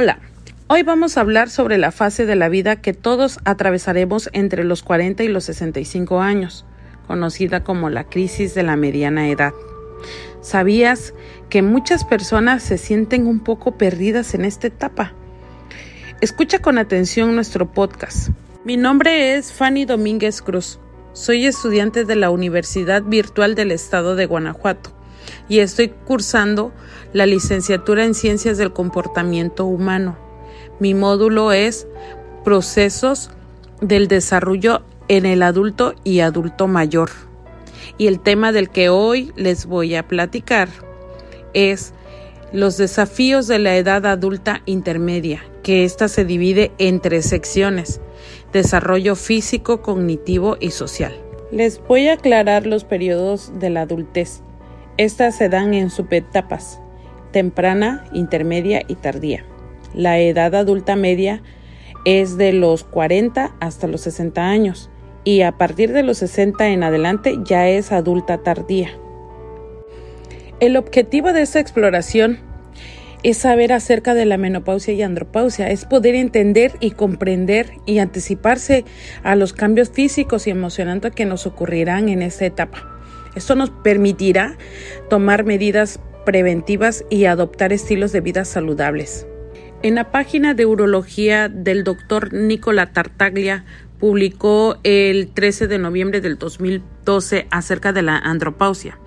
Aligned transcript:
Hola, 0.00 0.20
hoy 0.68 0.84
vamos 0.84 1.16
a 1.16 1.22
hablar 1.22 1.50
sobre 1.50 1.76
la 1.76 1.90
fase 1.90 2.24
de 2.24 2.36
la 2.36 2.48
vida 2.48 2.76
que 2.76 2.92
todos 2.92 3.40
atravesaremos 3.44 4.30
entre 4.32 4.62
los 4.62 4.84
40 4.84 5.24
y 5.24 5.28
los 5.28 5.42
65 5.42 6.20
años, 6.20 6.64
conocida 7.08 7.64
como 7.64 7.90
la 7.90 8.04
crisis 8.04 8.54
de 8.54 8.62
la 8.62 8.76
mediana 8.76 9.28
edad. 9.28 9.52
¿Sabías 10.40 11.14
que 11.50 11.62
muchas 11.62 12.04
personas 12.04 12.62
se 12.62 12.78
sienten 12.78 13.26
un 13.26 13.40
poco 13.40 13.76
perdidas 13.76 14.34
en 14.34 14.44
esta 14.44 14.68
etapa? 14.68 15.14
Escucha 16.20 16.60
con 16.60 16.78
atención 16.78 17.34
nuestro 17.34 17.72
podcast. 17.72 18.28
Mi 18.64 18.76
nombre 18.76 19.34
es 19.34 19.52
Fanny 19.52 19.84
Domínguez 19.84 20.42
Cruz. 20.42 20.78
Soy 21.12 21.44
estudiante 21.44 22.04
de 22.04 22.14
la 22.14 22.30
Universidad 22.30 23.02
Virtual 23.02 23.56
del 23.56 23.72
Estado 23.72 24.14
de 24.14 24.26
Guanajuato 24.26 24.97
y 25.48 25.60
estoy 25.60 25.88
cursando 25.88 26.72
la 27.12 27.26
licenciatura 27.26 28.04
en 28.04 28.14
Ciencias 28.14 28.58
del 28.58 28.72
Comportamiento 28.72 29.64
Humano. 29.66 30.16
Mi 30.80 30.94
módulo 30.94 31.52
es 31.52 31.86
Procesos 32.44 33.30
del 33.80 34.08
Desarrollo 34.08 34.82
en 35.08 35.26
el 35.26 35.42
Adulto 35.42 35.94
y 36.04 36.20
Adulto 36.20 36.66
Mayor. 36.66 37.10
Y 37.96 38.06
el 38.06 38.20
tema 38.20 38.52
del 38.52 38.70
que 38.70 38.88
hoy 38.88 39.32
les 39.36 39.66
voy 39.66 39.94
a 39.94 40.06
platicar 40.06 40.68
es 41.54 41.92
los 42.52 42.76
desafíos 42.76 43.46
de 43.46 43.58
la 43.58 43.76
edad 43.76 44.06
adulta 44.06 44.62
intermedia, 44.64 45.44
que 45.62 45.84
ésta 45.84 46.08
se 46.08 46.24
divide 46.24 46.72
en 46.78 47.00
tres 47.00 47.26
secciones, 47.26 48.00
desarrollo 48.52 49.16
físico, 49.16 49.82
cognitivo 49.82 50.56
y 50.60 50.70
social. 50.70 51.14
Les 51.50 51.80
voy 51.86 52.08
a 52.08 52.14
aclarar 52.14 52.66
los 52.66 52.84
periodos 52.84 53.52
de 53.58 53.70
la 53.70 53.82
adultez. 53.82 54.42
Estas 54.98 55.36
se 55.36 55.48
dan 55.48 55.74
en 55.74 55.90
subetapas, 55.90 56.80
temprana, 57.30 58.04
intermedia 58.12 58.82
y 58.88 58.96
tardía. 58.96 59.44
La 59.94 60.18
edad 60.18 60.56
adulta 60.56 60.96
media 60.96 61.40
es 62.04 62.36
de 62.36 62.52
los 62.52 62.82
40 62.82 63.54
hasta 63.60 63.86
los 63.86 64.00
60 64.00 64.42
años 64.42 64.90
y 65.22 65.42
a 65.42 65.52
partir 65.52 65.92
de 65.92 66.02
los 66.02 66.18
60 66.18 66.70
en 66.70 66.82
adelante 66.82 67.38
ya 67.44 67.68
es 67.68 67.92
adulta 67.92 68.38
tardía. 68.38 68.90
El 70.58 70.76
objetivo 70.76 71.32
de 71.32 71.42
esta 71.42 71.60
exploración 71.60 72.40
es 73.22 73.36
saber 73.36 73.72
acerca 73.72 74.14
de 74.14 74.26
la 74.26 74.36
menopausia 74.36 74.94
y 74.94 75.02
andropausia, 75.02 75.70
es 75.70 75.84
poder 75.84 76.16
entender 76.16 76.72
y 76.80 76.90
comprender 76.90 77.70
y 77.86 77.98
anticiparse 77.98 78.84
a 79.22 79.36
los 79.36 79.52
cambios 79.52 79.90
físicos 79.90 80.48
y 80.48 80.50
emocionantes 80.50 81.12
que 81.12 81.24
nos 81.24 81.46
ocurrirán 81.46 82.08
en 82.08 82.22
esta 82.22 82.46
etapa. 82.46 82.97
Esto 83.38 83.54
nos 83.54 83.70
permitirá 83.70 84.58
tomar 85.08 85.44
medidas 85.44 86.00
preventivas 86.26 87.04
y 87.08 87.26
adoptar 87.26 87.72
estilos 87.72 88.10
de 88.10 88.20
vida 88.20 88.44
saludables. 88.44 89.28
En 89.82 89.94
la 89.94 90.10
página 90.10 90.54
de 90.54 90.66
urología 90.66 91.48
del 91.48 91.84
doctor 91.84 92.32
Nicola 92.32 92.92
Tartaglia 92.92 93.64
publicó 94.00 94.80
el 94.82 95.28
13 95.28 95.68
de 95.68 95.78
noviembre 95.78 96.20
del 96.20 96.36
2012 96.36 97.46
acerca 97.52 97.92
de 97.92 98.02
la 98.02 98.18
andropausia 98.18 98.98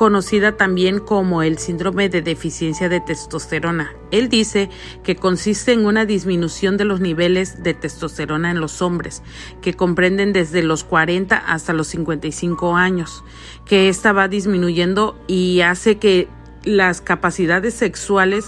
conocida 0.00 0.56
también 0.56 0.98
como 0.98 1.42
el 1.42 1.58
síndrome 1.58 2.08
de 2.08 2.22
deficiencia 2.22 2.88
de 2.88 3.02
testosterona. 3.02 3.92
Él 4.10 4.30
dice 4.30 4.70
que 5.04 5.14
consiste 5.14 5.74
en 5.74 5.84
una 5.84 6.06
disminución 6.06 6.78
de 6.78 6.86
los 6.86 7.00
niveles 7.00 7.62
de 7.62 7.74
testosterona 7.74 8.50
en 8.50 8.62
los 8.62 8.80
hombres, 8.80 9.22
que 9.60 9.74
comprenden 9.74 10.32
desde 10.32 10.62
los 10.62 10.84
40 10.84 11.36
hasta 11.36 11.74
los 11.74 11.88
55 11.88 12.76
años, 12.76 13.22
que 13.66 13.90
esta 13.90 14.14
va 14.14 14.26
disminuyendo 14.26 15.22
y 15.26 15.60
hace 15.60 15.98
que 15.98 16.28
las 16.64 17.02
capacidades 17.02 17.74
sexuales 17.74 18.46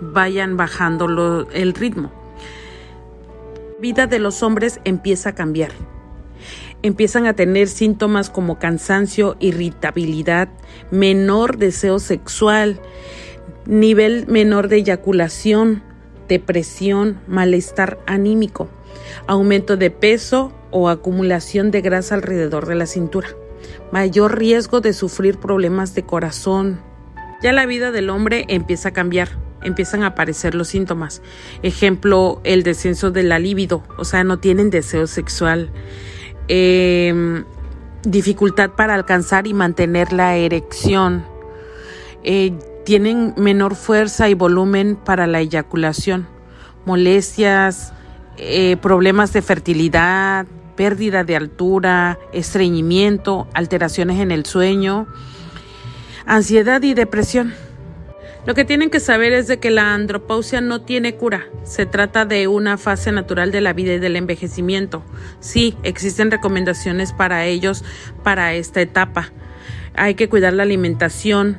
vayan 0.00 0.56
bajando 0.56 1.46
el 1.52 1.74
ritmo. 1.74 2.10
La 3.76 3.80
vida 3.80 4.06
de 4.08 4.18
los 4.18 4.42
hombres 4.42 4.80
empieza 4.84 5.28
a 5.28 5.34
cambiar 5.36 5.70
empiezan 6.82 7.26
a 7.26 7.34
tener 7.34 7.68
síntomas 7.68 8.30
como 8.30 8.58
cansancio, 8.58 9.36
irritabilidad, 9.40 10.48
menor 10.90 11.58
deseo 11.58 11.98
sexual, 11.98 12.80
nivel 13.66 14.26
menor 14.28 14.68
de 14.68 14.76
eyaculación, 14.76 15.82
depresión, 16.28 17.20
malestar 17.26 17.98
anímico, 18.06 18.68
aumento 19.26 19.76
de 19.76 19.90
peso 19.90 20.52
o 20.70 20.88
acumulación 20.88 21.70
de 21.70 21.80
grasa 21.80 22.14
alrededor 22.14 22.66
de 22.66 22.74
la 22.74 22.86
cintura, 22.86 23.28
mayor 23.90 24.38
riesgo 24.38 24.80
de 24.80 24.92
sufrir 24.92 25.38
problemas 25.38 25.94
de 25.94 26.04
corazón. 26.04 26.80
Ya 27.42 27.52
la 27.52 27.66
vida 27.66 27.92
del 27.92 28.10
hombre 28.10 28.44
empieza 28.48 28.90
a 28.90 28.92
cambiar, 28.92 29.30
empiezan 29.62 30.02
a 30.02 30.08
aparecer 30.08 30.54
los 30.54 30.68
síntomas. 30.68 31.22
Ejemplo, 31.62 32.40
el 32.44 32.62
descenso 32.62 33.10
de 33.10 33.22
la 33.22 33.38
libido, 33.38 33.82
o 33.96 34.04
sea, 34.04 34.24
no 34.24 34.38
tienen 34.38 34.70
deseo 34.70 35.06
sexual 35.06 35.70
Em, 36.48 37.44
dificultad 38.04 38.70
para 38.70 38.94
alcanzar 38.94 39.46
y 39.46 39.52
mantener 39.52 40.12
la 40.14 40.36
erección, 40.36 41.24
eh, 42.24 42.52
tienen 42.86 43.34
menor 43.36 43.74
fuerza 43.74 44.30
y 44.30 44.34
volumen 44.34 44.96
para 44.96 45.26
la 45.26 45.40
eyaculación, 45.40 46.26
molestias, 46.86 47.92
eh, 48.38 48.78
problemas 48.80 49.34
de 49.34 49.42
fertilidad, 49.42 50.46
pérdida 50.74 51.22
de 51.22 51.36
altura, 51.36 52.18
estreñimiento, 52.32 53.46
alteraciones 53.52 54.20
en 54.20 54.30
el 54.30 54.46
sueño, 54.46 55.06
ansiedad 56.24 56.80
y 56.82 56.94
depresión. 56.94 57.52
Lo 58.46 58.54
que 58.54 58.64
tienen 58.64 58.88
que 58.88 59.00
saber 59.00 59.32
es 59.32 59.46
de 59.46 59.58
que 59.58 59.70
la 59.70 59.92
andropausia 59.94 60.60
no 60.60 60.80
tiene 60.80 61.16
cura. 61.16 61.46
Se 61.64 61.86
trata 61.86 62.24
de 62.24 62.48
una 62.48 62.78
fase 62.78 63.12
natural 63.12 63.52
de 63.52 63.60
la 63.60 63.72
vida 63.72 63.94
y 63.94 63.98
del 63.98 64.16
envejecimiento. 64.16 65.04
Sí, 65.40 65.76
existen 65.82 66.30
recomendaciones 66.30 67.12
para 67.12 67.44
ellos 67.44 67.84
para 68.22 68.54
esta 68.54 68.80
etapa. 68.80 69.32
Hay 69.94 70.14
que 70.14 70.28
cuidar 70.28 70.54
la 70.54 70.62
alimentación, 70.62 71.58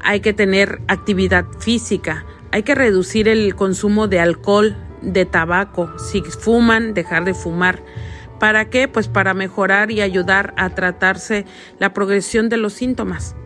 hay 0.00 0.20
que 0.20 0.32
tener 0.32 0.80
actividad 0.88 1.44
física, 1.58 2.24
hay 2.50 2.62
que 2.62 2.74
reducir 2.74 3.28
el 3.28 3.54
consumo 3.54 4.08
de 4.08 4.20
alcohol, 4.20 4.76
de 5.02 5.26
tabaco, 5.26 5.90
si 5.98 6.22
fuman, 6.22 6.94
dejar 6.94 7.24
de 7.24 7.34
fumar. 7.34 7.82
¿Para 8.38 8.70
qué? 8.70 8.88
Pues 8.88 9.08
para 9.08 9.34
mejorar 9.34 9.90
y 9.90 10.00
ayudar 10.00 10.54
a 10.56 10.70
tratarse 10.70 11.44
la 11.78 11.92
progresión 11.92 12.48
de 12.48 12.56
los 12.56 12.72
síntomas. 12.72 13.36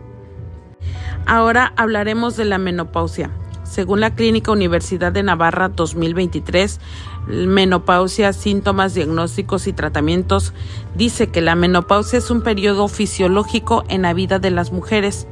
Ahora 1.29 1.73
hablaremos 1.75 2.37
de 2.37 2.45
la 2.45 2.57
menopausia. 2.57 3.29
Según 3.65 3.99
la 3.99 4.15
Clínica 4.15 4.53
Universidad 4.53 5.11
de 5.11 5.23
Navarra 5.23 5.67
2023, 5.67 6.79
menopausia, 7.27 8.31
síntomas, 8.31 8.93
diagnósticos 8.93 9.67
y 9.67 9.73
tratamientos, 9.73 10.53
dice 10.95 11.27
que 11.27 11.41
la 11.41 11.55
menopausia 11.55 12.19
es 12.19 12.31
un 12.31 12.43
periodo 12.43 12.87
fisiológico 12.87 13.83
en 13.89 14.03
la 14.03 14.13
vida 14.13 14.39
de 14.39 14.51
las 14.51 14.71
mujeres, 14.71 15.27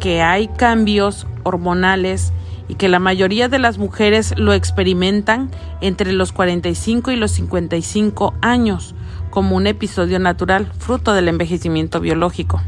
que 0.00 0.22
hay 0.22 0.48
cambios 0.48 1.26
hormonales 1.42 2.32
y 2.66 2.76
que 2.76 2.88
la 2.88 2.98
mayoría 2.98 3.50
de 3.50 3.58
las 3.58 3.76
mujeres 3.76 4.32
lo 4.38 4.54
experimentan 4.54 5.50
entre 5.82 6.14
los 6.14 6.32
45 6.32 7.10
y 7.10 7.16
los 7.16 7.32
55 7.32 8.32
años 8.40 8.94
como 9.28 9.54
un 9.54 9.66
episodio 9.66 10.18
natural, 10.18 10.72
fruto 10.78 11.12
del 11.12 11.28
envejecimiento 11.28 12.00
biológico. 12.00 12.62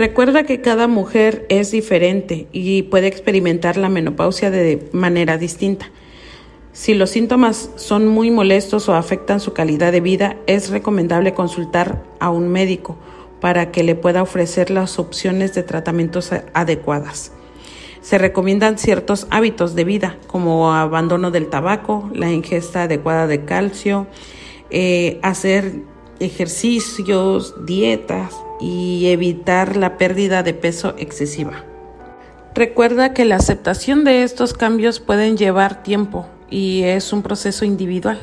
Recuerda 0.00 0.44
que 0.44 0.62
cada 0.62 0.88
mujer 0.88 1.44
es 1.50 1.72
diferente 1.72 2.48
y 2.52 2.84
puede 2.84 3.06
experimentar 3.06 3.76
la 3.76 3.90
menopausia 3.90 4.50
de 4.50 4.88
manera 4.92 5.36
distinta. 5.36 5.90
Si 6.72 6.94
los 6.94 7.10
síntomas 7.10 7.68
son 7.76 8.08
muy 8.08 8.30
molestos 8.30 8.88
o 8.88 8.94
afectan 8.94 9.40
su 9.40 9.52
calidad 9.52 9.92
de 9.92 10.00
vida, 10.00 10.36
es 10.46 10.70
recomendable 10.70 11.34
consultar 11.34 12.02
a 12.18 12.30
un 12.30 12.48
médico 12.48 12.96
para 13.42 13.72
que 13.72 13.82
le 13.82 13.94
pueda 13.94 14.22
ofrecer 14.22 14.70
las 14.70 14.98
opciones 14.98 15.52
de 15.52 15.64
tratamientos 15.64 16.30
adecuadas. 16.54 17.32
Se 18.00 18.16
recomiendan 18.16 18.78
ciertos 18.78 19.26
hábitos 19.28 19.74
de 19.74 19.84
vida 19.84 20.16
como 20.28 20.72
abandono 20.72 21.30
del 21.30 21.50
tabaco, 21.50 22.08
la 22.14 22.32
ingesta 22.32 22.84
adecuada 22.84 23.26
de 23.26 23.44
calcio, 23.44 24.06
eh, 24.70 25.18
hacer 25.22 25.82
ejercicios, 26.20 27.54
dietas, 27.66 28.34
y 28.60 29.06
evitar 29.06 29.76
la 29.76 29.96
pérdida 29.96 30.42
de 30.42 30.54
peso 30.54 30.94
excesiva. 30.98 31.64
Recuerda 32.54 33.14
que 33.14 33.24
la 33.24 33.36
aceptación 33.36 34.04
de 34.04 34.22
estos 34.22 34.52
cambios 34.52 35.00
pueden 35.00 35.36
llevar 35.36 35.82
tiempo 35.82 36.26
y 36.50 36.82
es 36.82 37.12
un 37.12 37.22
proceso 37.22 37.64
individual. 37.64 38.18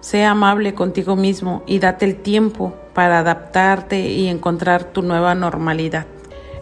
Sea 0.00 0.30
amable 0.30 0.74
contigo 0.74 1.16
mismo 1.16 1.62
y 1.66 1.80
date 1.80 2.04
el 2.04 2.16
tiempo 2.16 2.74
para 2.94 3.18
adaptarte 3.18 4.08
y 4.08 4.28
encontrar 4.28 4.84
tu 4.84 5.02
nueva 5.02 5.34
normalidad. 5.34 6.06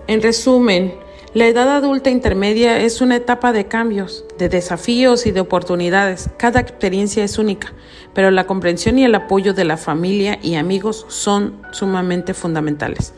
En 0.07 0.23
resumen, 0.23 0.95
La 1.35 1.49
edad 1.49 1.69
adulta 1.69 2.11
intermedia 2.11 2.79
es 2.79 3.01
una 3.01 3.17
etapa 3.17 3.53
de 3.53 3.67
cambios, 3.67 4.25
de 4.39 4.49
desafíos 4.49 5.27
y 5.27 5.33
de 5.33 5.41
oportunidades. 5.41 6.31
Cada 6.39 6.61
experiencia 6.61 7.25
es 7.25 7.39
única, 7.39 7.73
pero 8.15 8.31
la 8.31 8.47
comprensión 8.47 9.01
y 9.01 9.05
el 9.05 9.17
apoyo 9.17 9.53
de 9.53 9.65
la 9.65 9.77
familia 9.77 10.39
y 10.41 10.55
amigos 10.55 11.05
son 11.09 11.61
sumamente 11.73 12.35
fundamentales. 12.35 13.15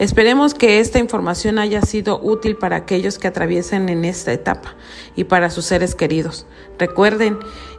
Esperemos 0.00 0.52
que 0.52 0.80
esta 0.80 0.98
información 0.98 1.60
haya 1.60 1.80
sido 1.82 2.20
útil 2.20 2.56
para 2.56 2.74
aquellos 2.74 3.20
que 3.20 3.28
atraviesen 3.28 3.88
en 3.88 4.04
esta 4.04 4.32
etapa 4.32 4.74
y 5.14 5.22
para 5.22 5.48
sus 5.48 5.64
seres 5.64 5.94
queridos. 5.94 6.46
Recuerden 6.76 7.38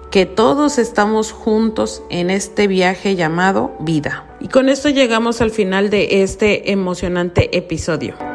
que 0.09 0.25
todos 0.25 0.77
estamos 0.77 1.33
juntos 1.33 2.01
en 2.09 2.29
este 2.29 2.67
viaje 2.67 3.17
llamado 3.17 3.75
vida. 3.81 4.37
Y 4.39 4.47
con 4.47 4.69
esto 4.69 4.87
llegamos 4.87 5.41
al 5.41 5.51
final 5.51 5.89
de 5.89 6.23
este 6.23 6.71
emocionante 6.71 7.57
episodio. 7.57 8.30